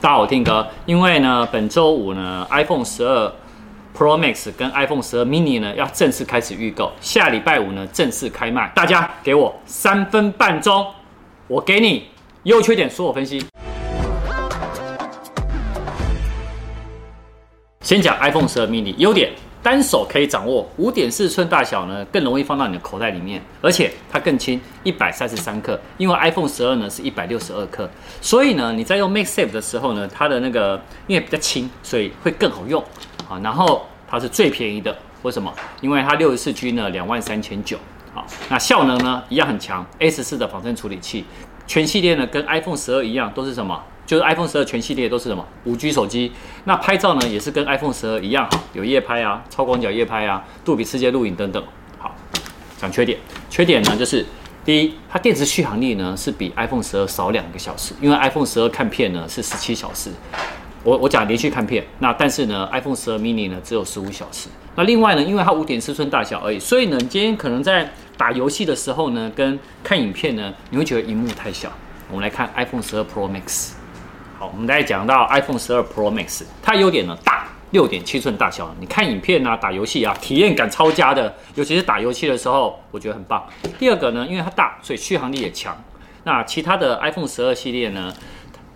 [0.00, 0.64] 大家好，我 Tim 哥。
[0.86, 3.32] 因为呢，本周五呢，iPhone 十二
[3.96, 8.70] Pro Max 跟 iPhone 十二 mini 呢要正式开始预购，下礼拜五呢正式开卖。
[8.76, 10.86] 大家给我三分半钟，
[11.48, 12.06] 我给你
[12.44, 13.44] 优缺点，说我分析。
[17.80, 19.32] 先讲 iPhone 十二 mini 优点。
[19.62, 25.78] 单手可以掌握五点四寸大小呢，更容易放到你的口袋里面，而且它更轻，一百三十三克。
[25.96, 27.88] 因为 iPhone 十二呢是一百六十二克，
[28.20, 32.82] 所以呢你在用 Make Safe 的时候呢，它的那个因为比较轻，所以会更好用
[33.28, 33.38] 啊。
[33.42, 35.52] 然后它是最便宜的，为什么？
[35.80, 37.76] 因为它六十四 G 呢两万三千九，
[38.14, 41.24] 啊，那效能呢一样很强，A 十四的仿生处理器，
[41.66, 43.82] 全系列呢跟 iPhone 十二一样，都是什么？
[44.08, 46.32] 就是 iPhone 十二全系列都是什么五 G 手机，
[46.64, 51.62] 那拍照呢也是跟 iPhone 十二一样，有夜拍啊、超广角夜拍啊、杜比世界录影等等。
[51.98, 52.16] 好，
[52.78, 53.18] 讲缺点，
[53.50, 54.24] 缺点呢就是
[54.64, 60.10] 第一，它电池续航力呢是比 iPhone 十二少两个小时，因为 iPhone 十二看片呢是十七小时，
[60.82, 64.48] 我我讲连续看片，那但是呢 iPhone 十二 mini 呢只有十五小时。
[64.74, 71.70] 那另外呢，因为它五点四寸大小而已，所以呢你今天可能在打游戏的时候呢，跟看影片呢，你会觉得荧幕太小。
[72.10, 73.77] 我们来看 iPhone 十二 Pro Max。
[74.38, 83.44] 好，我们再讲到 iPhone 十二 Pro Max，它优点呢大，六点七寸大小，你看影片啊、打游戏啊，体验感超佳的，尤其是打游戏的时候，我觉得很棒。
[83.80, 85.76] 第二个呢，因为它大，所以续航力也强。
[86.22, 88.14] 那其他的 iPhone 十二系列呢，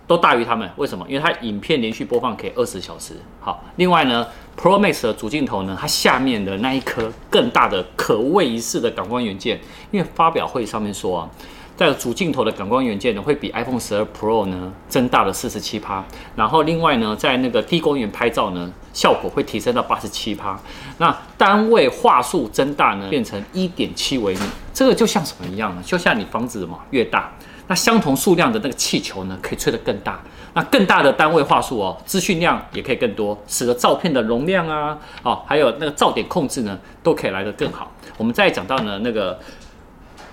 [0.05, 1.05] 都大于它们，为什么？
[1.07, 3.13] 因为它影片连续播放可以二十小时。
[3.39, 4.27] 好，另外呢
[4.61, 11.29] ，Pro Max 的主镜头呢，它下面的那一颗更大的可畏一试的感光元件，因为发表会上面说啊。
[11.75, 16.05] 在主镜头的感光元件呢，会比 iPhone 十二 Pro 呢增大了四十七趴。
[16.35, 20.59] 然后另外呢，在那个低光源拍照呢，效果会提升到八十七趴。
[20.99, 24.41] 那单位画素增大呢，变成一点七微米。
[24.71, 25.81] 这个就像什么一样呢？
[25.83, 27.31] 就像你房子嘛越大，
[27.67, 30.21] 那相同数量的那个气球呢，可以吹得更大。
[30.53, 37.91] 那更大的单位画素哦，资讯量也可以更多，使得照片的容量啊，哦，还有那个噪点控制呢，都可以来得更好。
[38.15, 39.39] 我们再讲到呢那个。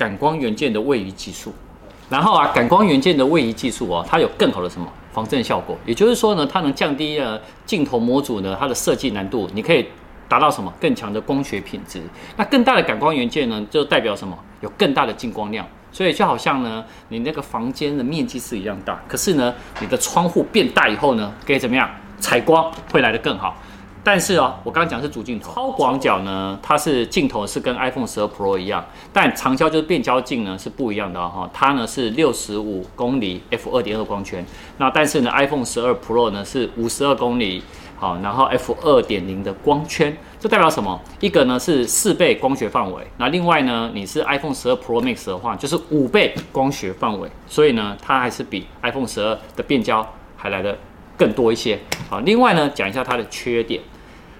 [0.00, 1.52] 感光元件的位移技术，
[2.08, 9.86] 然后啊，感光元件的位移技术哦，它有更好的什么防震效果，也就是说呢，它能降低了镜头模组呢它的设计难度，你可以
[10.26, 12.00] 达到什么更强的光学品质。
[12.38, 14.34] 那更大的感光元件呢，就代表什么？
[14.62, 15.66] 有更大的进光量。
[15.92, 21.90] 所以就好像呢，你那个房间的面积是一样大，可是呢，你的窗户变大以后呢，可以怎么样？
[22.18, 23.54] 采光会来得更好。
[24.02, 34.44] 但是哦，我刚刚讲是主镜头，超广角呢，它是镜头是跟 iPhone 十二 Pro 一样，但长焦就是变焦镜呢是不一样的哈、哦，它呢是六十五公里 f 二点二光圈，
[34.78, 37.62] 那但是呢 iPhone 十二 Pro 呢是五十二公里，
[37.96, 40.98] 好，然后 f 二点零的光圈，这代表什么？
[41.20, 50.06] 一个呢是四倍光学范围，那另外呢你是 iPhone 十二 Pro Max 的话，就是五倍光学范围，所以呢它还是比 iPhone 十二的变焦
[50.36, 50.76] 还来得
[51.20, 51.78] 更多一些。
[52.08, 53.82] 好，另外呢讲一下它的缺点。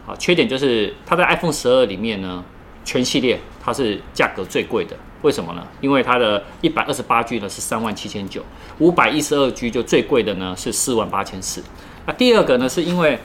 [0.06, 2.42] 好，缺点就是它在 iPhone 十二里面呢，
[2.86, 4.96] 全系列它是价格最贵的。
[5.20, 5.62] 为什么呢？
[5.82, 8.42] 因为它的一百二十八 G 呢是三万七千九，
[8.78, 11.62] 五百一十二 G 就最贵的呢是四万八千四。
[12.06, 13.18] 那第二个呢，是因为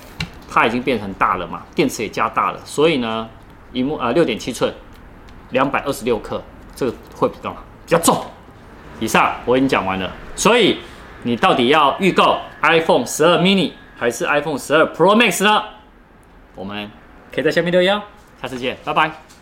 [0.49, 3.29] 它已经变成大了嘛，电池也加大了，所以呢，
[3.71, 4.73] 萤幕啊六点七寸，
[5.51, 6.43] 两百二十六克，
[6.75, 8.21] 这个会比较比较重。
[8.99, 10.79] 以上我已经讲完了，所以
[11.25, 15.63] 你到底要预购 iPhone 十二 mini 还是 iPhone 十二 Pro Max 呢？
[16.53, 16.87] 我们
[17.33, 18.03] 可以在下面留言哦，
[18.39, 19.24] 下次见，拜拜。